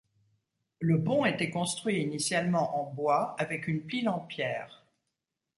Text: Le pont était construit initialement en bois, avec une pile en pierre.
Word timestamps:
Le 0.79 1.03
pont 1.03 1.25
était 1.25 1.51
construit 1.51 2.01
initialement 2.01 2.75
en 2.81 2.91
bois, 2.91 3.35
avec 3.37 3.67
une 3.67 3.85
pile 3.85 4.09
en 4.09 4.19
pierre. 4.21 4.83